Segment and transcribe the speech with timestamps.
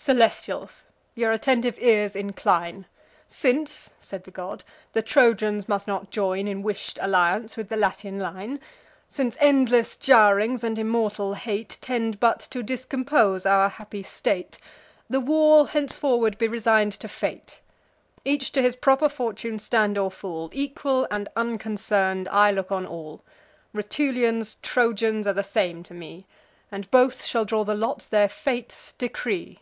[0.00, 0.84] "Celestials,
[1.16, 2.86] your attentive ears incline!
[3.26, 4.62] Since," said the god,
[4.94, 8.60] "the Trojans must not join In wish'd alliance with the Latian line;
[9.10, 14.58] Since endless jarrings and immortal hate Tend but to discompose our happy state;
[15.10, 17.60] The war henceforward be resign'd to fate:
[18.24, 23.22] Each to his proper fortune stand or fall; Equal and unconcern'd I look on all.
[23.74, 26.24] Rutulians, Trojans, are the same to me;
[26.72, 29.58] And both shall draw the lots their fates decree.